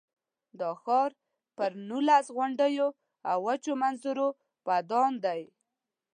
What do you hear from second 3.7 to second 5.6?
منظرو ودان دی.